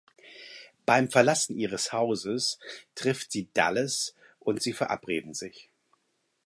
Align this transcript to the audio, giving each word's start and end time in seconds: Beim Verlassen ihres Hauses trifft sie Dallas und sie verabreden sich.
Beim 0.87 1.11
Verlassen 1.11 1.59
ihres 1.59 1.93
Hauses 1.93 2.57
trifft 2.95 3.31
sie 3.33 3.49
Dallas 3.53 4.15
und 4.39 4.59
sie 4.59 4.73
verabreden 4.73 5.35
sich. 5.35 5.69